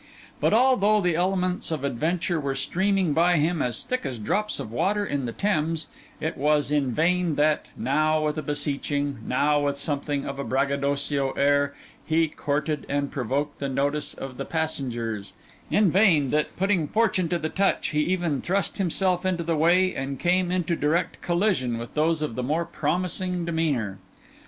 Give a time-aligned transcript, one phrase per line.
[0.39, 4.71] But although the elements of adventure were streaming by him as thick as drops of
[4.71, 5.89] water in the Thames,
[6.19, 11.33] it was in vain that, now with a beseeching, now with something of a braggadocio
[11.33, 15.33] air, he courted and provoked the notice of the passengers;
[15.69, 19.93] in vain that, putting fortune to the touch, he even thrust himself into the way
[19.93, 23.99] and came into direct collision with those of the more promising demeanour.